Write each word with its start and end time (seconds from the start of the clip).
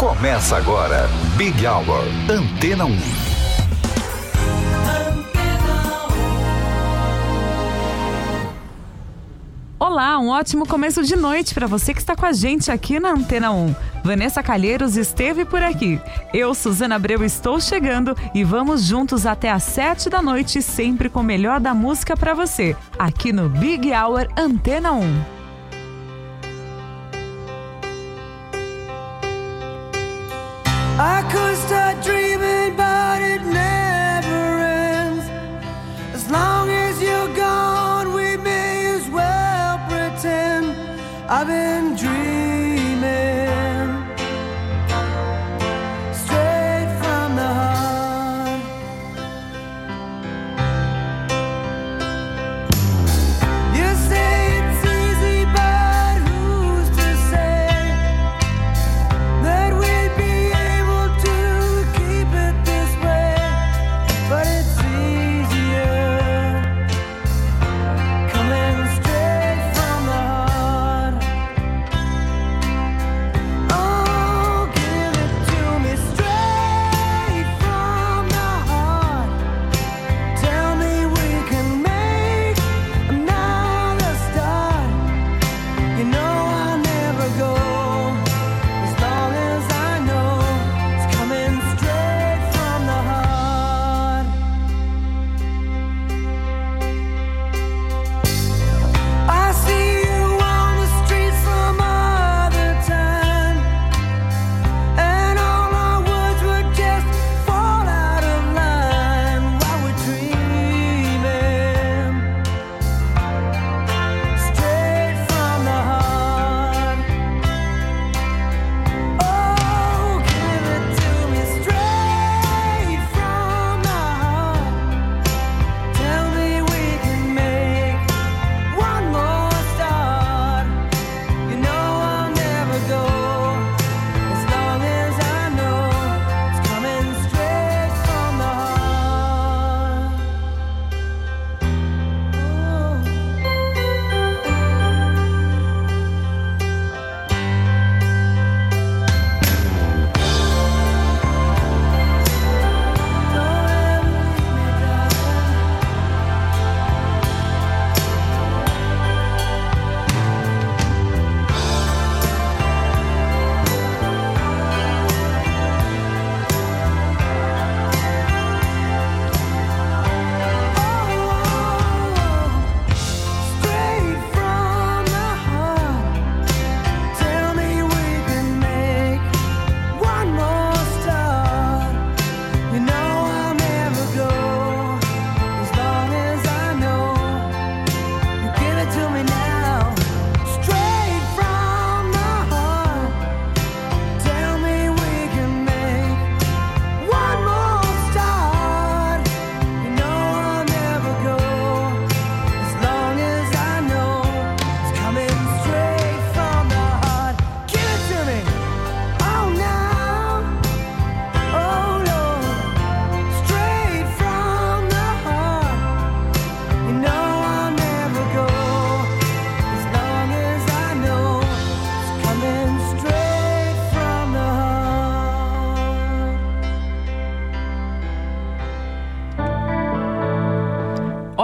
Começa 0.00 0.56
agora, 0.56 1.06
Big 1.36 1.66
Hour, 1.66 2.06
Antena 2.26 2.86
1. 2.86 2.98
Olá, 9.78 10.18
um 10.18 10.30
ótimo 10.30 10.66
começo 10.66 11.02
de 11.02 11.14
noite 11.14 11.52
para 11.52 11.66
você 11.66 11.92
que 11.92 12.00
está 12.00 12.16
com 12.16 12.24
a 12.24 12.32
gente 12.32 12.70
aqui 12.70 12.98
na 12.98 13.10
Antena 13.10 13.50
1. 13.50 13.76
Vanessa 14.02 14.42
Calheiros 14.42 14.96
esteve 14.96 15.44
por 15.44 15.62
aqui. 15.62 16.00
Eu, 16.32 16.54
Suzana 16.54 16.94
Abreu, 16.94 17.22
estou 17.22 17.60
chegando 17.60 18.16
e 18.34 18.42
vamos 18.42 18.84
juntos 18.86 19.26
até 19.26 19.50
às 19.50 19.64
sete 19.64 20.08
da 20.08 20.22
noite, 20.22 20.62
sempre 20.62 21.10
com 21.10 21.20
o 21.20 21.22
melhor 21.22 21.60
da 21.60 21.74
música 21.74 22.16
para 22.16 22.32
você, 22.32 22.74
aqui 22.98 23.34
no 23.34 23.50
Big 23.50 23.92
Hour 23.92 24.28
Antena 24.34 24.92
1. 24.92 25.39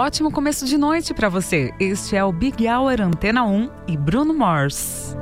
ótimo 0.07 0.31
começo 0.31 0.65
de 0.65 0.77
noite 0.77 1.13
para 1.13 1.27
você. 1.27 1.73
Este 1.77 2.15
é 2.15 2.23
o 2.23 2.31
Big 2.31 2.65
Hour 2.65 3.01
Antena 3.01 3.43
1 3.43 3.69
e 3.89 3.97
Bruno 3.97 4.33
Mars. 4.33 5.13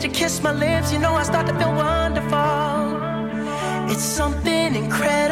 you 0.00 0.10
kiss 0.10 0.40
my 0.42 0.52
lips, 0.52 0.92
you 0.92 0.98
know 1.00 1.14
I 1.14 1.24
start 1.24 1.46
to 1.48 1.54
feel 1.58 1.74
wonderful. 1.74 2.96
It's 3.90 4.02
something 4.02 4.76
incredible. 4.76 5.27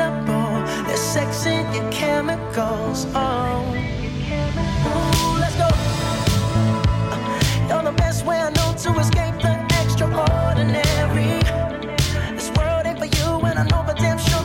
goes 2.57 3.05
on. 3.15 3.77
Ooh, 3.77 5.39
let's 5.39 5.57
go. 5.57 5.69
You're 7.69 7.83
the 7.83 7.93
best 7.95 8.25
way 8.25 8.39
I 8.39 8.49
know 8.49 8.75
to 8.79 8.99
escape 8.99 9.35
the 9.43 9.53
extraordinary. 9.83 11.43
This 12.35 12.51
world 12.57 12.87
ain't 12.87 12.99
for 12.99 13.05
you, 13.05 13.45
and 13.45 13.59
I 13.59 13.65
know 13.65 13.85
for 13.87 13.93
damn 13.93 14.19
sure. 14.19 14.36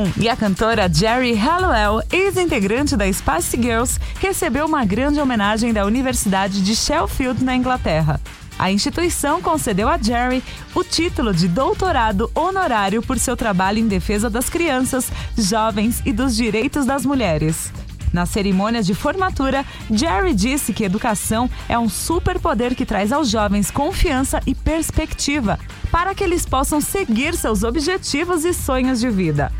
Moon. 0.00 0.12
E 0.16 0.28
a 0.28 0.36
cantora 0.36 0.92
Jerry 0.92 1.34
Hallowell, 1.34 2.02
ex-integrante 2.10 2.96
da 2.96 3.10
Spice 3.12 3.60
Girls, 3.60 4.00
recebeu 4.18 4.66
uma 4.66 4.84
grande 4.84 5.20
homenagem 5.20 5.72
da 5.72 5.84
Universidade 5.84 6.62
de 6.62 6.74
Sheffield, 6.74 7.44
na 7.44 7.54
Inglaterra. 7.54 8.20
A 8.58 8.70
instituição 8.70 9.40
concedeu 9.40 9.88
a 9.88 9.98
Jerry 9.98 10.42
o 10.74 10.84
título 10.84 11.32
de 11.32 11.48
doutorado 11.48 12.30
honorário 12.34 13.02
por 13.02 13.18
seu 13.18 13.36
trabalho 13.36 13.78
em 13.78 13.88
defesa 13.88 14.28
das 14.28 14.50
crianças, 14.50 15.10
jovens 15.36 16.02
e 16.04 16.12
dos 16.12 16.36
direitos 16.36 16.84
das 16.84 17.04
mulheres. 17.04 17.72
Na 18.12 18.26
cerimônia 18.26 18.82
de 18.82 18.92
formatura, 18.92 19.64
Jerry 19.90 20.34
disse 20.34 20.72
que 20.72 20.84
educação 20.84 21.48
é 21.68 21.78
um 21.78 21.88
superpoder 21.88 22.74
que 22.74 22.84
traz 22.84 23.12
aos 23.12 23.30
jovens 23.30 23.70
confiança 23.70 24.42
e 24.46 24.54
perspectiva 24.54 25.58
para 25.92 26.14
que 26.14 26.24
eles 26.24 26.44
possam 26.44 26.80
seguir 26.80 27.34
seus 27.34 27.62
objetivos 27.62 28.44
e 28.44 28.52
sonhos 28.52 29.00
de 29.00 29.08
vida. 29.08 29.50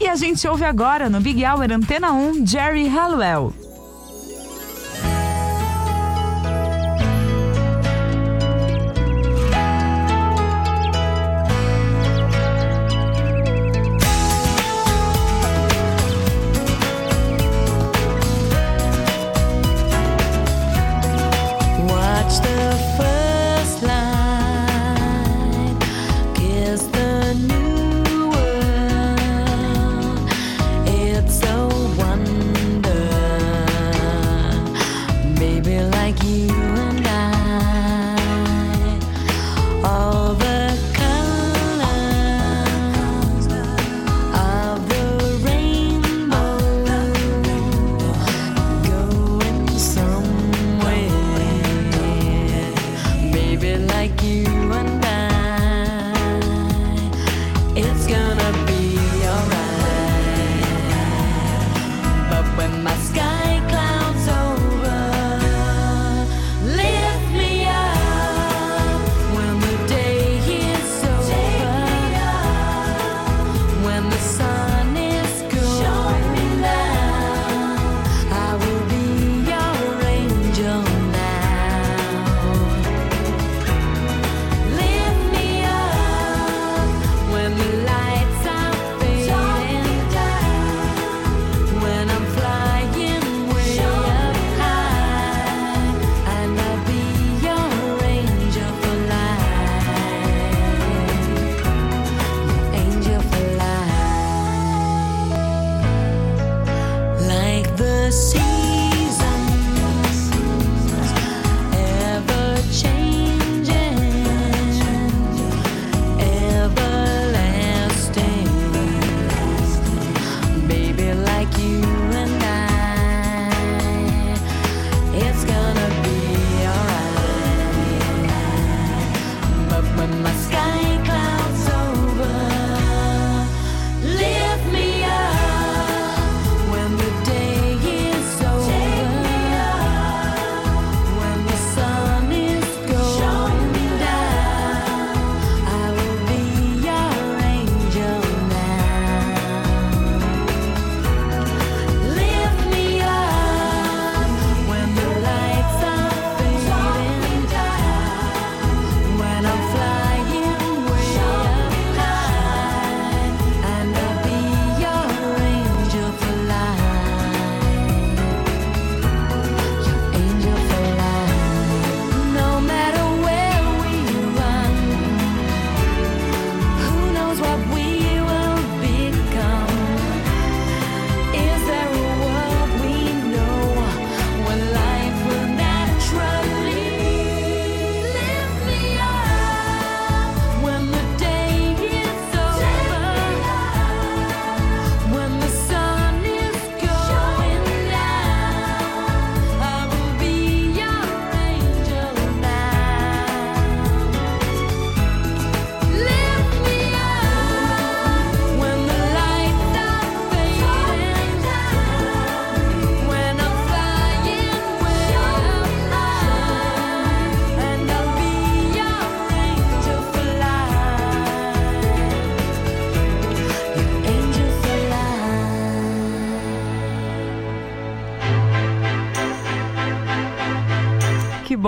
E 0.00 0.08
a 0.08 0.16
gente 0.16 0.48
ouve 0.48 0.64
agora 0.64 1.10
no 1.10 1.20
Big 1.20 1.44
Hour 1.44 1.70
Antena 1.70 2.10
1 2.12 2.46
Jerry 2.46 2.88
Hallwell. 2.88 3.59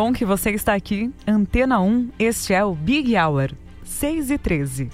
bom 0.03 0.13
que 0.13 0.25
você 0.25 0.51
está 0.51 0.75
aqui. 0.75 1.13
Antena 1.25 1.81
1, 1.81 2.09
este 2.19 2.53
é 2.53 2.65
o 2.65 2.75
Big 2.75 3.17
Hour, 3.17 3.53
6 3.85 4.33
e 4.33 4.39
13. 4.39 4.91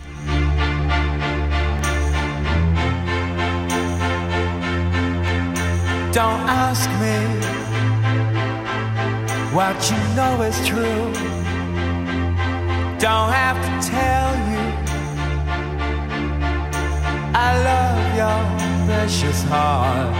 Don't 6.12 6.44
ask 6.46 6.90
me 7.00 7.16
what 9.54 9.74
you 9.90 9.96
know 10.14 10.42
is 10.46 10.60
true. 10.66 11.10
Don't 12.98 13.32
have 13.32 13.58
to 13.62 13.70
tell 13.88 14.36
you 14.50 14.60
I 17.34 17.56
love 17.64 18.14
your 18.14 18.86
precious 18.86 19.42
heart. 19.44 20.12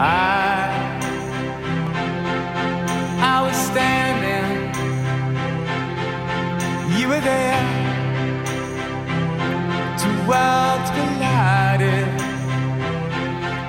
I 0.00 0.87
I 3.20 3.42
was 3.42 3.56
standing. 3.56 4.74
You 6.98 7.08
were 7.08 7.20
there. 7.20 7.62
Two 9.98 10.16
worlds 10.28 10.90
collided, 10.90 12.08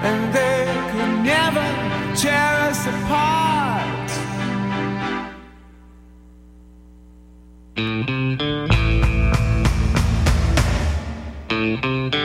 and 0.08 0.34
they 0.34 0.66
could 0.92 1.24
never 1.24 1.66
tear 2.16 2.54
us 2.70 2.86
apart. 2.86 4.10
Mm-hmm. 11.50 12.19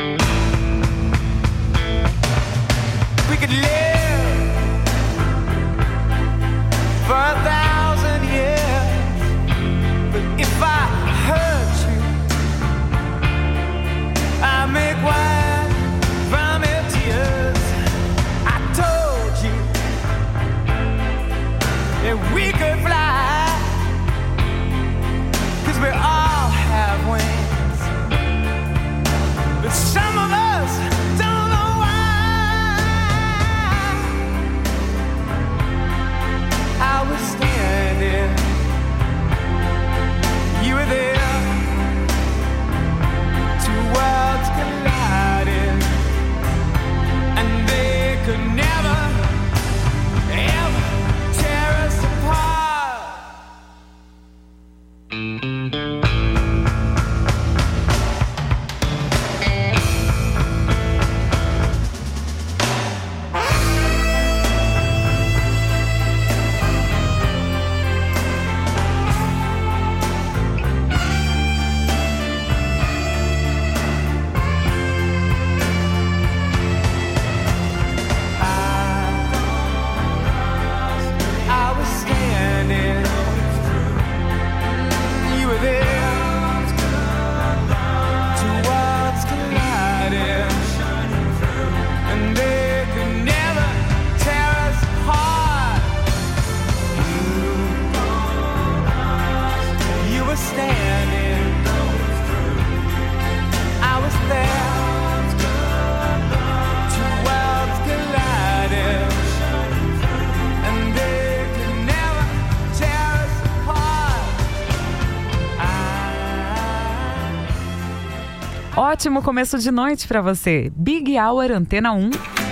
ótimo 119.05 119.23
começo 119.23 119.59
de 119.59 119.71
noite 119.71 120.09
para 120.09 120.23
você. 120.23 120.73
Big 120.75 121.19
Hour 121.19 121.53
Antena 121.53 121.93
1. 121.93 122.44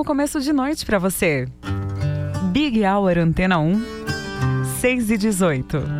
Ótimo 0.00 0.04
começo 0.04 0.40
de 0.40 0.52
noite 0.52 0.86
para 0.86 0.98
você. 0.98 1.46
Big 2.52 2.82
Hour 2.84 3.18
Antena 3.18 3.58
1, 3.58 3.82
6 4.80 5.10
e 5.10 5.18
18. 5.18 5.99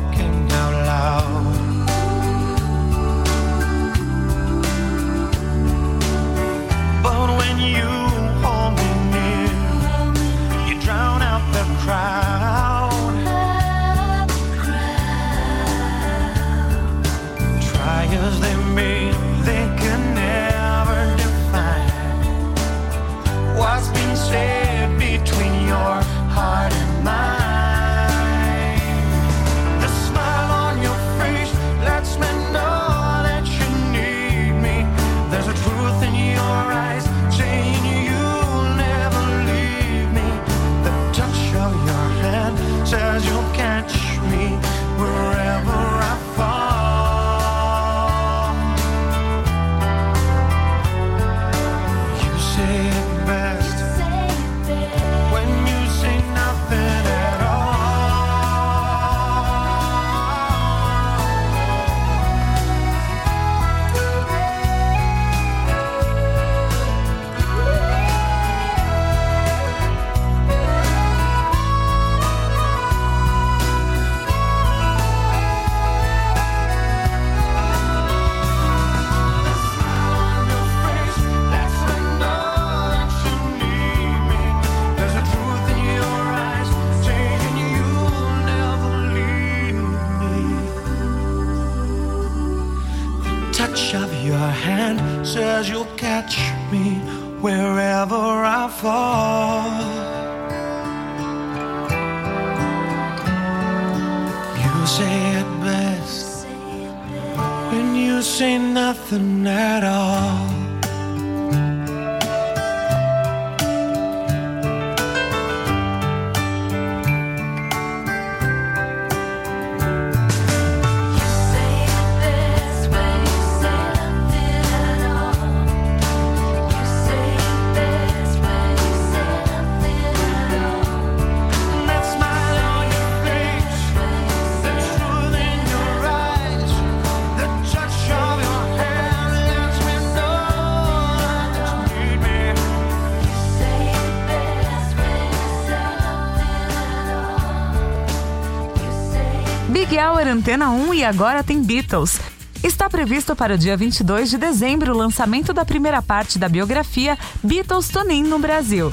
Antena 150.51 150.69
1 150.69 150.93
e 150.95 151.05
agora 151.05 151.45
tem 151.45 151.63
Beatles. 151.63 152.19
Está 152.61 152.89
previsto 152.89 153.33
para 153.33 153.55
o 153.55 153.57
dia 153.57 153.77
22 153.77 154.31
de 154.31 154.37
dezembro 154.37 154.93
o 154.93 154.97
lançamento 154.97 155.53
da 155.53 155.63
primeira 155.63 156.01
parte 156.01 156.37
da 156.37 156.49
biografia 156.49 157.17
Beatles 157.41 157.87
Tonin 157.87 158.23
no 158.23 158.37
Brasil. 158.37 158.91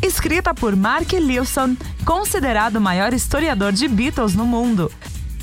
Escrita 0.00 0.54
por 0.54 0.74
Mark 0.74 1.12
Lewson, 1.12 1.76
considerado 2.02 2.76
o 2.76 2.80
maior 2.80 3.12
historiador 3.12 3.72
de 3.72 3.86
Beatles 3.86 4.34
no 4.34 4.46
mundo. 4.46 4.90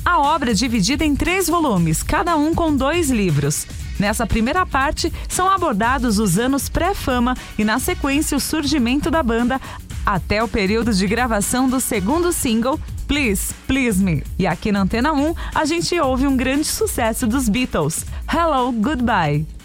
A 0.04 0.18
obra 0.18 0.50
é 0.50 0.54
dividida 0.54 1.04
em 1.04 1.14
três 1.14 1.46
volumes, 1.46 2.02
cada 2.02 2.36
um 2.36 2.52
com 2.52 2.74
dois 2.74 3.08
livros. 3.08 3.64
Nessa 3.96 4.26
primeira 4.26 4.66
parte, 4.66 5.12
são 5.28 5.48
abordados 5.48 6.18
os 6.18 6.36
anos 6.36 6.68
pré-fama 6.68 7.36
e, 7.56 7.62
na 7.62 7.78
sequência, 7.78 8.36
o 8.36 8.40
surgimento 8.40 9.08
da 9.08 9.22
banda 9.22 9.60
até 10.04 10.42
o 10.42 10.48
período 10.48 10.92
de 10.92 11.06
gravação 11.06 11.68
do 11.68 11.80
segundo 11.80 12.32
single, 12.32 12.80
Please, 13.08 13.54
Please 13.66 14.04
Me. 14.04 14.22
E 14.38 14.46
aqui 14.46 14.70
na 14.70 14.82
Antena 14.82 15.14
1, 15.14 15.34
a 15.54 15.64
gente 15.64 15.98
ouve 15.98 16.26
um 16.26 16.36
grande 16.36 16.66
sucesso 16.66 17.26
dos 17.26 17.48
Beatles, 17.48 18.04
Hello, 18.30 18.70
Goodbye. 18.70 19.57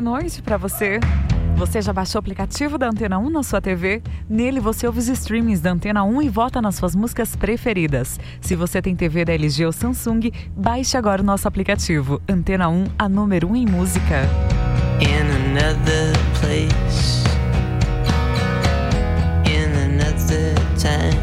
noite 0.00 0.42
para 0.42 0.56
você. 0.56 1.00
Você 1.56 1.80
já 1.80 1.90
baixou 1.90 2.18
o 2.18 2.20
aplicativo 2.20 2.76
da 2.76 2.88
Antena 2.88 3.18
1 3.18 3.30
na 3.30 3.42
sua 3.42 3.62
TV? 3.62 4.02
Nele 4.28 4.60
você 4.60 4.86
ouve 4.86 4.98
os 4.98 5.08
streamings 5.08 5.60
da 5.60 5.72
Antena 5.72 6.04
1 6.04 6.22
e 6.22 6.28
vota 6.28 6.60
nas 6.60 6.74
suas 6.74 6.94
músicas 6.94 7.34
preferidas. 7.34 8.20
Se 8.40 8.54
você 8.54 8.82
tem 8.82 8.94
TV 8.94 9.24
da 9.24 9.32
LG 9.32 9.64
ou 9.64 9.72
Samsung, 9.72 10.30
baixe 10.54 10.98
agora 10.98 11.22
o 11.22 11.24
nosso 11.24 11.48
aplicativo. 11.48 12.20
Antena 12.28 12.68
1, 12.68 12.84
a 12.98 13.08
número 13.08 13.48
1 13.48 13.56
em 13.56 13.66
música. 13.66 14.28
In 15.00 15.56
another 15.56 16.12
place. 16.40 17.24
In 19.46 19.72
another 19.94 20.54
time. 20.76 21.16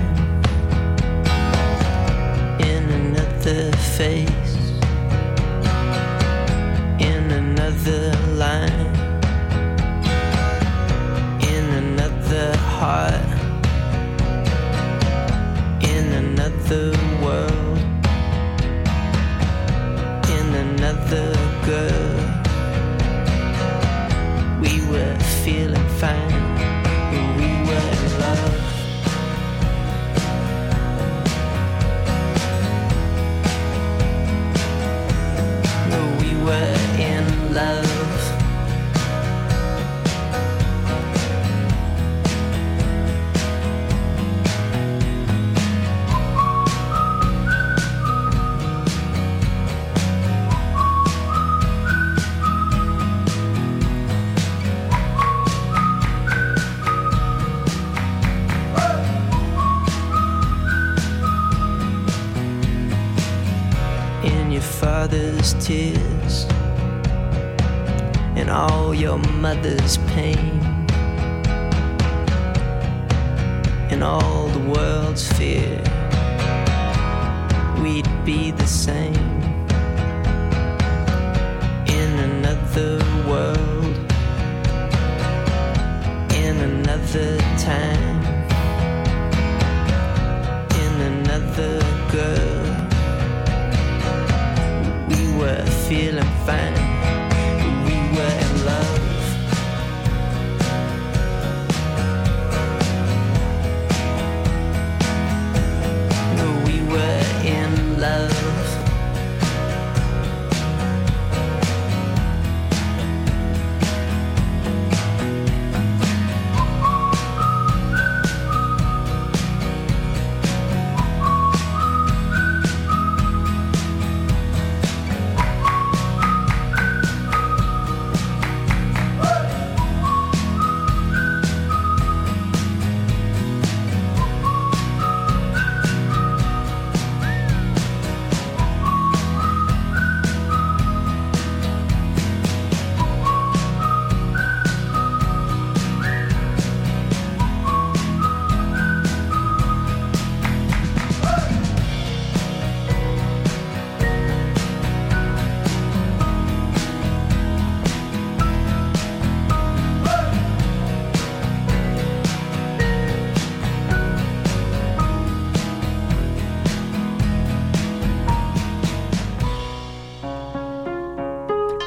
In 2.59 2.91
another 2.91 3.71
face. 3.77 4.33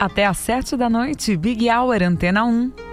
Até 0.07 0.25
às 0.25 0.38
7 0.38 0.77
da 0.77 0.88
noite, 0.88 1.37
Big 1.37 1.69
Hour 1.69 2.01
Antena 2.01 2.45
1. 2.45 2.86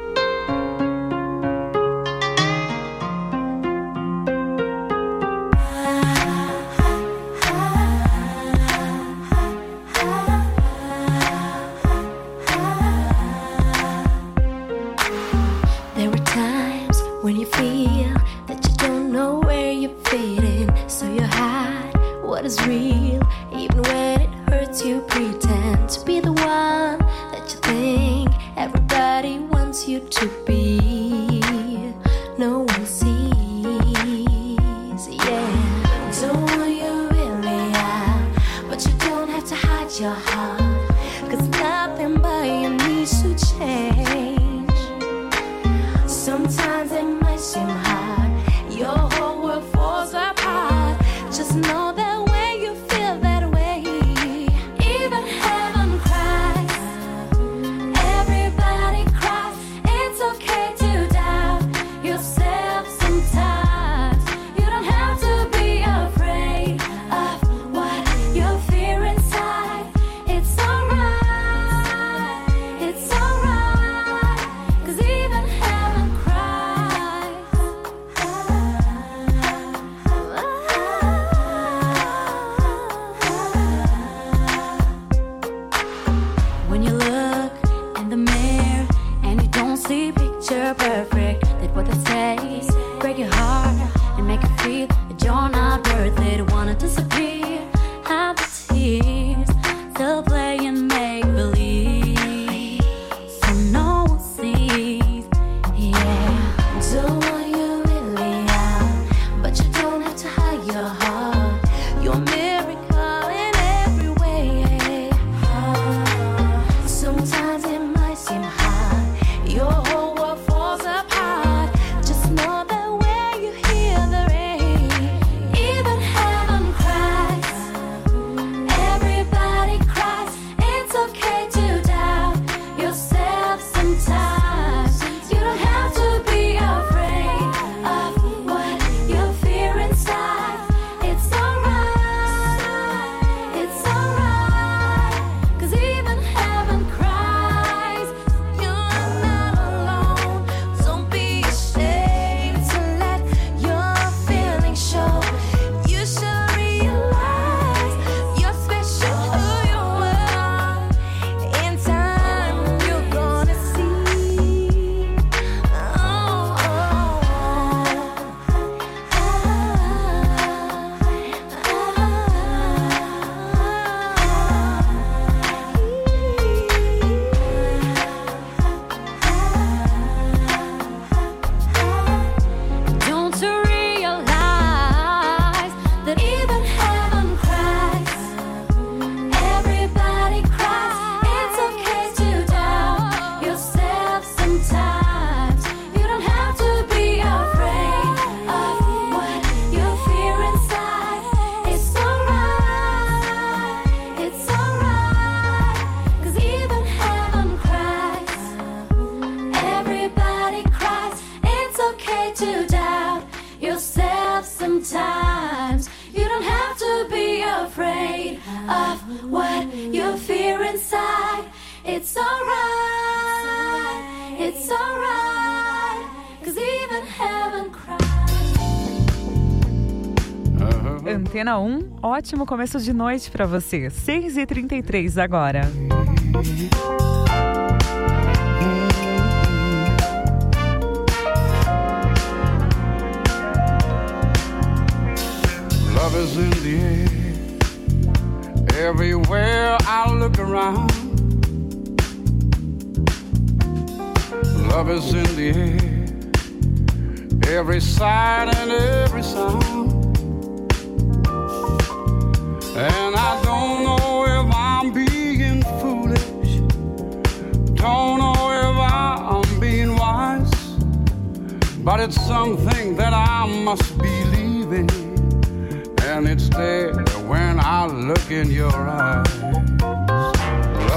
ótimo 232.13 232.45
começo 232.45 232.79
de 232.79 232.93
noite 232.93 233.31
para 233.31 233.47
você. 233.47 233.87
6h33 233.87 235.21
agora. 235.21 235.61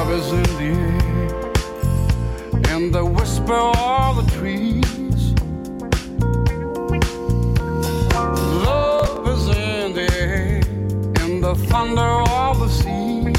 love 0.07 0.19
is 0.19 0.33
in 0.33 0.43
the 0.57 0.71
air, 0.81 1.53
and 2.73 2.95
the 2.95 3.05
whisper 3.05 3.55
of 3.55 4.17
the 4.17 4.27
trees. 4.39 5.33
Love 8.65 9.27
is 9.27 9.49
in 9.49 9.95
the 9.95 10.09
air, 10.17 10.63
and 11.23 11.43
the 11.43 11.55
thunder 11.67 12.23
of 12.31 12.61
the 12.61 12.69
sea. 12.69 13.33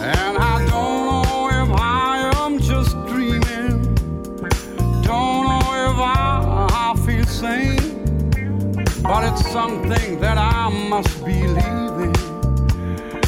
And 0.00 0.38
I 0.38 0.64
don't 0.70 1.02
know 1.08 1.48
if 1.62 1.70
I 1.80 2.30
am 2.36 2.60
just 2.60 2.92
dreaming, 3.08 3.94
don't 5.02 5.44
know 5.50 5.66
if 5.88 5.98
I, 5.98 6.68
I 6.70 6.94
feel 7.04 7.26
sane, 7.26 8.04
but 9.02 9.24
it's 9.32 9.50
something 9.50 10.20
that 10.20 10.38
I 10.38 10.68
must 10.88 11.24
believe. 11.24 11.77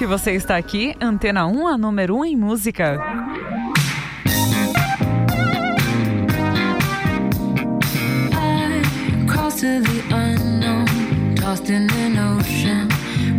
que 0.00 0.06
você 0.06 0.32
está 0.32 0.56
aqui. 0.56 0.96
Antena 0.98 1.46
1, 1.46 1.68
a 1.68 1.76
número 1.76 2.16
1 2.16 2.24
em 2.24 2.36
música. 2.36 2.98
to 9.60 9.82
the 9.82 10.00
unknown, 10.10 11.34
tossed 11.34 11.68
in 11.68 11.86
an 11.90 12.16
ocean, 12.16 12.88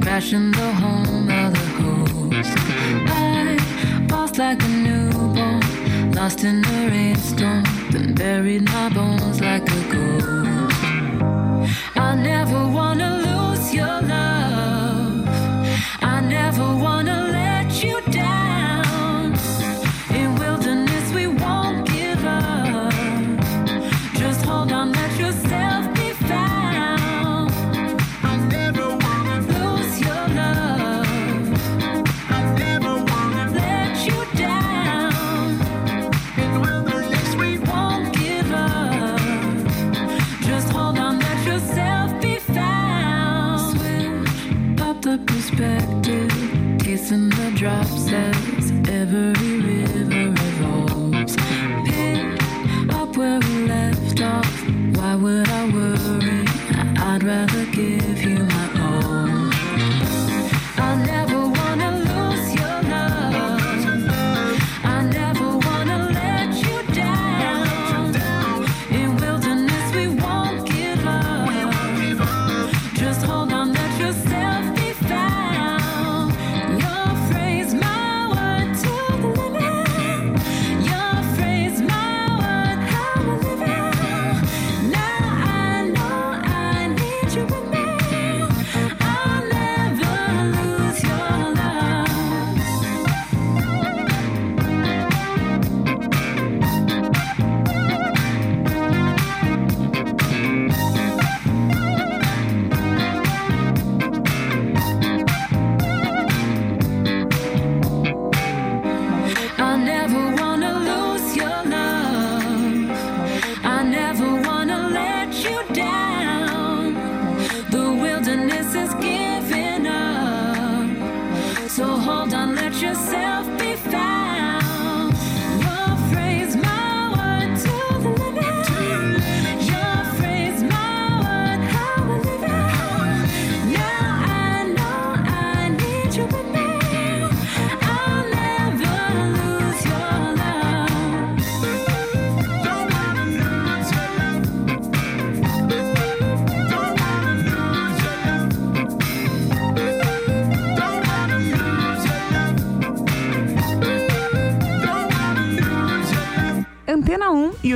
crashing 0.02 0.52
the 0.52 0.72
home 0.82 1.28
of 1.32 1.52
the 1.52 1.68
host. 1.82 2.56
I 3.10 3.58
lost 4.12 4.38
like 4.38 4.62
a 4.62 4.68
newborn, 4.68 6.12
lost 6.12 6.44
in 6.44 6.64
a 6.64 6.90
rainstorm, 6.92 7.64
then 7.90 8.14
buried 8.14 8.66
my 8.66 8.90
bones 8.90 9.42
like 9.42 9.64
a 9.64 9.92
ghost. 9.92 10.01
and 47.12 47.32
the 47.34 47.52
drops 47.52 48.08
as 48.14 48.72
every 48.88 49.61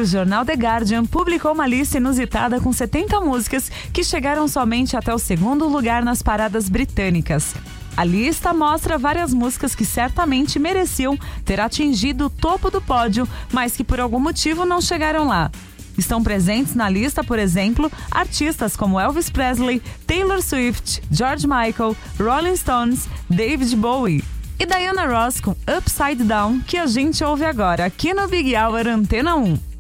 o 0.05 0.07
jornal 0.07 0.45
The 0.45 0.53
Guardian 0.53 1.03
publicou 1.03 1.51
uma 1.51 1.65
lista 1.65 1.97
inusitada 1.97 2.61
com 2.61 2.71
70 2.71 3.19
músicas 3.21 3.71
que 3.91 4.03
chegaram 4.03 4.47
somente 4.47 4.95
até 4.95 5.11
o 5.11 5.17
segundo 5.17 5.67
lugar 5.67 6.05
nas 6.05 6.21
paradas 6.21 6.69
britânicas. 6.69 7.55
A 7.97 8.03
lista 8.03 8.53
mostra 8.53 8.99
várias 8.99 9.33
músicas 9.33 9.73
que 9.73 9.83
certamente 9.83 10.59
mereciam 10.59 11.17
ter 11.43 11.59
atingido 11.59 12.27
o 12.27 12.29
topo 12.29 12.69
do 12.69 12.79
pódio, 12.79 13.27
mas 13.51 13.75
que 13.75 13.83
por 13.83 13.99
algum 13.99 14.19
motivo 14.19 14.63
não 14.63 14.79
chegaram 14.79 15.27
lá. 15.27 15.49
Estão 15.97 16.21
presentes 16.21 16.75
na 16.75 16.87
lista, 16.87 17.23
por 17.23 17.39
exemplo, 17.39 17.91
artistas 18.11 18.75
como 18.75 18.99
Elvis 18.99 19.31
Presley, 19.31 19.81
Taylor 20.05 20.41
Swift, 20.43 21.01
George 21.09 21.47
Michael, 21.47 21.97
Rolling 22.19 22.55
Stones, 22.55 23.07
David 23.27 23.75
Bowie. 23.75 24.23
E 24.59 24.67
Diana 24.67 25.07
Ross 25.07 25.41
com 25.41 25.51
Upside 25.51 26.23
Down, 26.23 26.59
que 26.59 26.77
a 26.77 26.85
gente 26.85 27.23
ouve 27.23 27.43
agora 27.43 27.85
aqui 27.85 28.13
no 28.13 28.27
Big 28.27 28.55
Hour 28.55 28.87
Antena 28.87 29.35
1. 29.35 29.74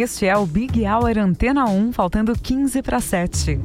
Este 0.00 0.24
é 0.24 0.34
o 0.34 0.46
Big 0.46 0.86
Hour 0.86 1.18
Antena 1.18 1.66
1, 1.66 1.92
faltando 1.92 2.32
15 2.32 2.80
para 2.80 3.00
7. 3.00 3.60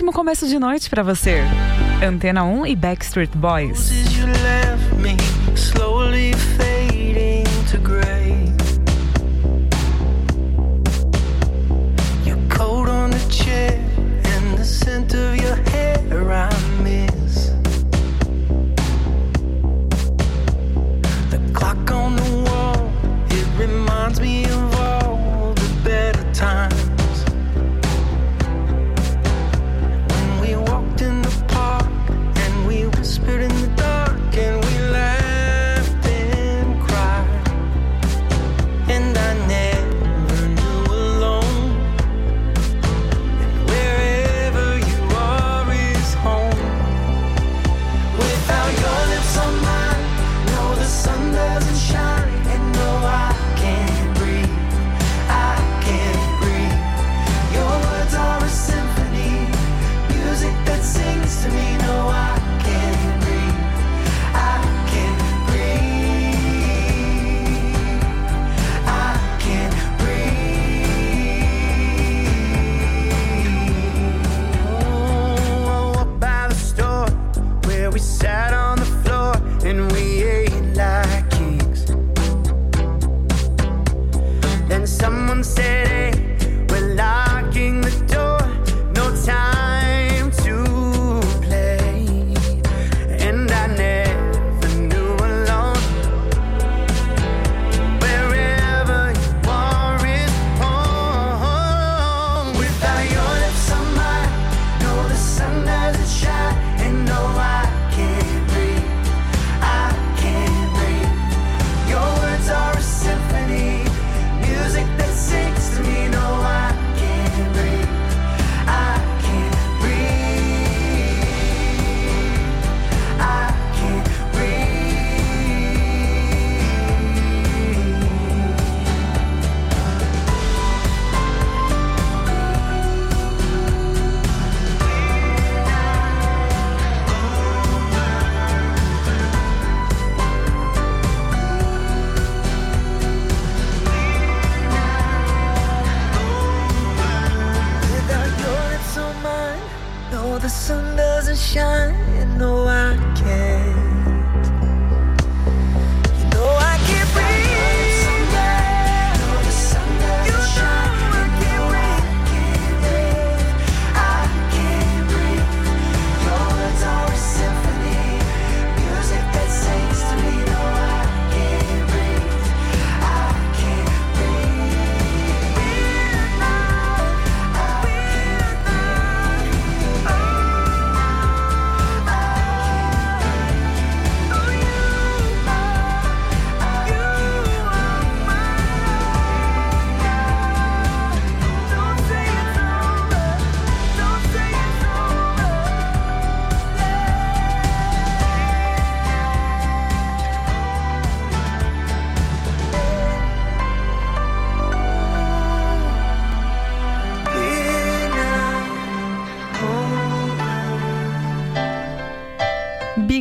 ótimo 0.00 0.14
começo 0.14 0.48
de 0.48 0.58
noite 0.58 0.88
para 0.88 1.02
você. 1.02 1.42
Antena 2.02 2.42
1 2.42 2.68
e 2.68 2.74
Backstreet 2.74 3.30
Boys. 3.36 4.19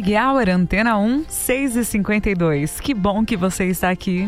Happy 0.10 0.41
era 0.41 0.55
Antena 0.55 0.97
1, 0.97 1.26
6h52. 1.26 2.82
Que 2.82 2.95
bom 2.95 3.24
que 3.24 3.38
você 3.38 3.66
está 3.66 3.91
aqui. 3.91 4.28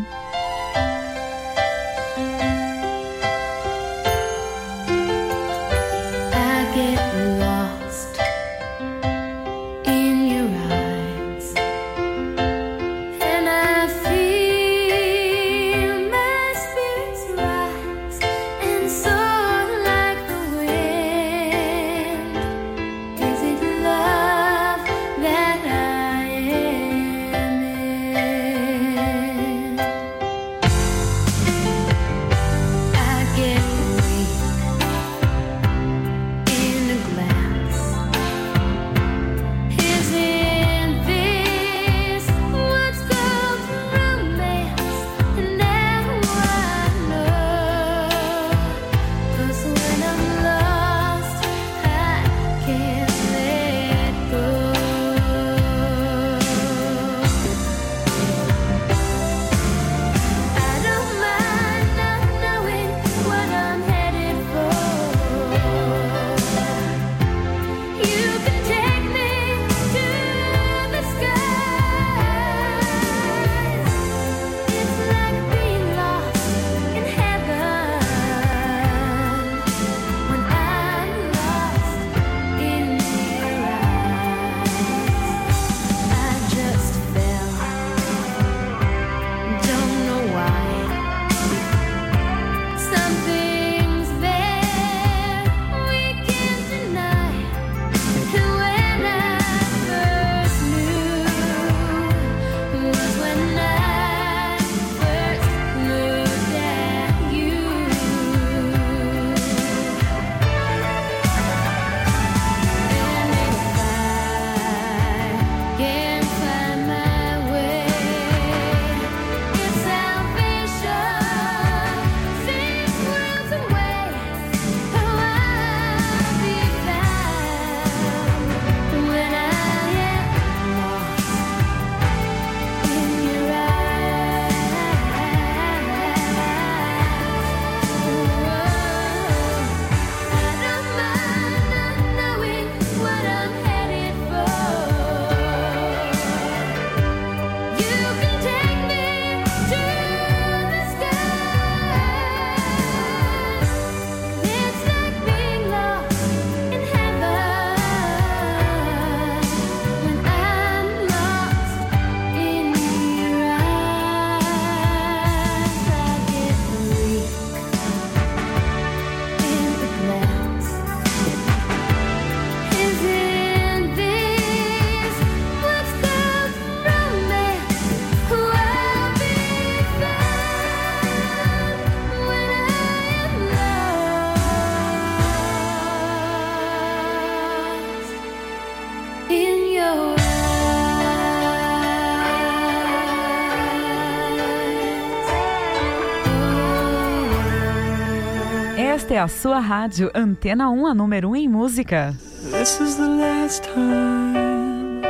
a 199.22 199.28
sua 199.28 199.60
rádio 199.60 200.10
Antena 200.14 200.68
1, 200.68 200.84
a 200.84 200.94
número 200.94 201.30
1 201.30 201.36
em 201.36 201.48
música. 201.48 202.12
This 202.50 202.80
is 202.80 202.96
the 202.96 203.06
last 203.06 203.62
time 203.62 205.00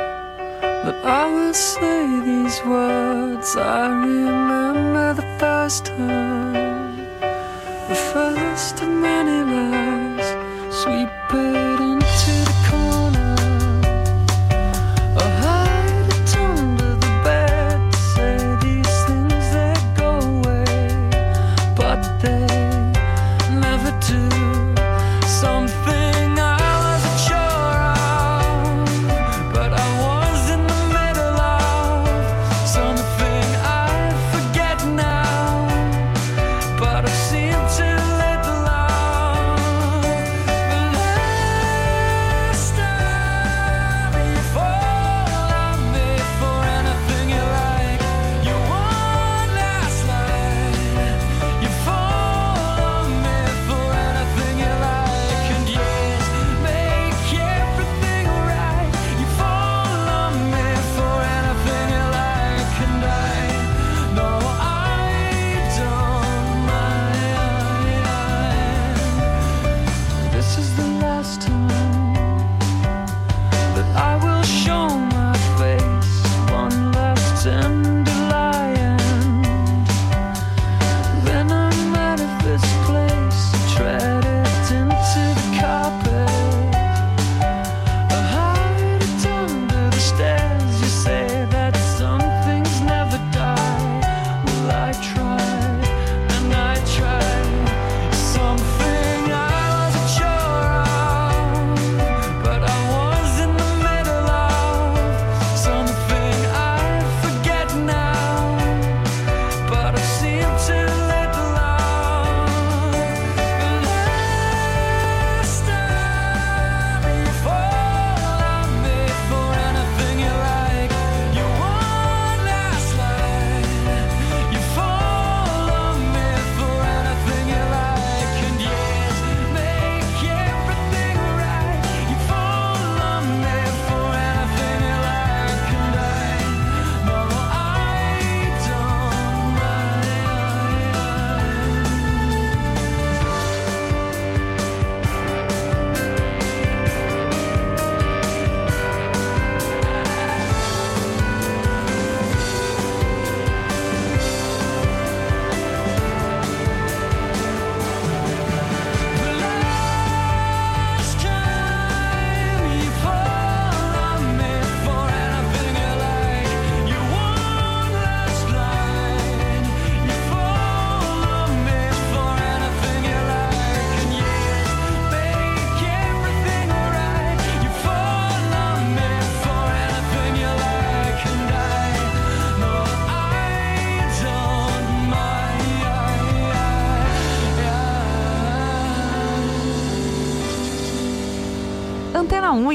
that 0.85 0.97
I 1.03 1.33
will 1.33 1.55
say 1.55 2.21
these 2.23 2.63
words. 2.67 3.57
I 3.57 3.89
remember 3.89 5.15
the 5.15 5.27
first 5.39 5.87
time, 5.87 7.09
the 7.89 7.95
first 7.95 8.77
time. 8.77 9.02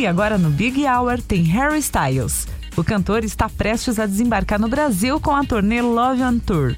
E 0.08 0.10
agora 0.10 0.38
no 0.38 0.50
Big 0.50 0.86
Hour 0.86 1.22
tem 1.22 1.44
Harry 1.44 1.80
Styles. 1.80 2.48
O 2.78 2.84
cantor 2.84 3.26
está 3.26 3.50
prestes 3.50 4.00
a 4.00 4.06
desembarcar 4.06 4.58
no 4.58 4.70
Brasil 4.70 5.20
com 5.20 5.36
a 5.36 5.44
turnê 5.44 5.82
Love 5.82 6.24
on 6.24 6.40
Tour. 6.40 6.78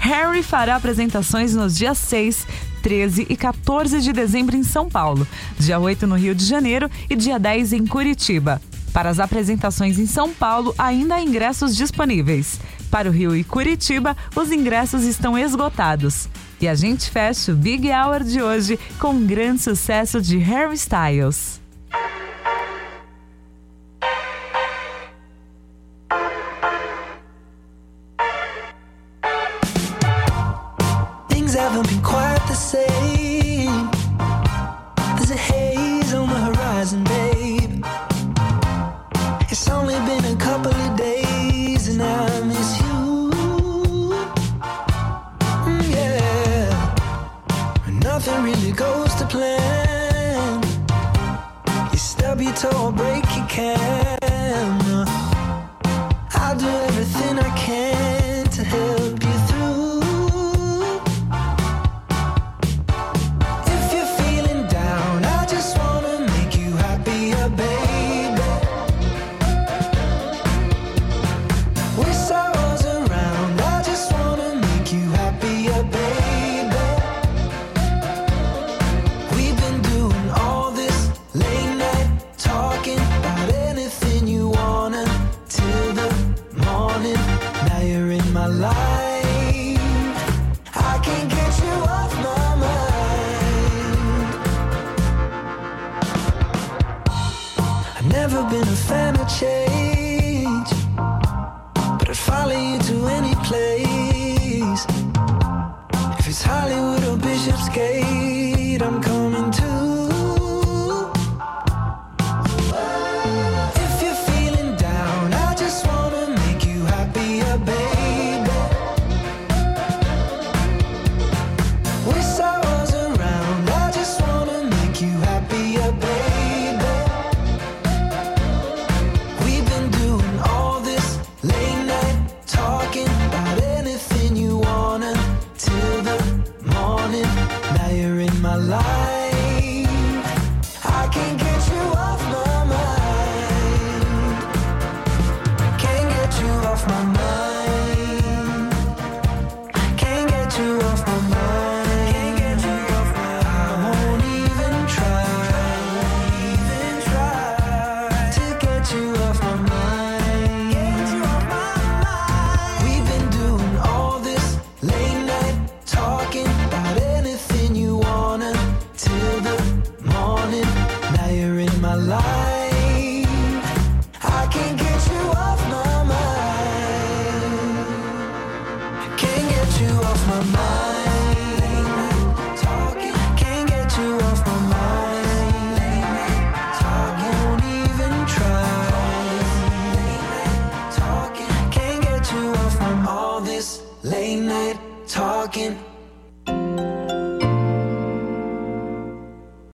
Harry 0.00 0.42
fará 0.42 0.74
apresentações 0.74 1.54
nos 1.54 1.76
dias 1.76 1.96
6, 1.96 2.44
13 2.82 3.26
e 3.30 3.36
14 3.36 4.00
de 4.00 4.12
dezembro 4.12 4.56
em 4.56 4.64
São 4.64 4.88
Paulo, 4.88 5.24
dia 5.60 5.78
8 5.78 6.08
no 6.08 6.16
Rio 6.16 6.34
de 6.34 6.44
Janeiro 6.44 6.90
e 7.08 7.14
dia 7.14 7.38
10 7.38 7.72
em 7.72 7.86
Curitiba. 7.86 8.60
Para 8.92 9.10
as 9.10 9.20
apresentações 9.20 9.96
em 10.00 10.06
São 10.08 10.34
Paulo, 10.34 10.74
ainda 10.76 11.14
há 11.14 11.22
ingressos 11.22 11.76
disponíveis. 11.76 12.58
Para 12.90 13.08
o 13.08 13.12
Rio 13.12 13.36
e 13.36 13.44
Curitiba, 13.44 14.16
os 14.34 14.50
ingressos 14.50 15.04
estão 15.04 15.38
esgotados. 15.38 16.28
E 16.60 16.66
a 16.66 16.74
gente 16.74 17.08
fecha 17.08 17.52
o 17.52 17.56
Big 17.56 17.88
Hour 17.92 18.24
de 18.24 18.42
hoje 18.42 18.76
com 18.98 19.10
um 19.10 19.24
grande 19.24 19.62
sucesso 19.62 20.20
de 20.20 20.36
Harry 20.38 20.74
Styles. 20.74 21.62